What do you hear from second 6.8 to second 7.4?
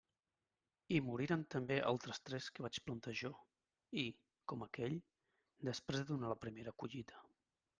collita.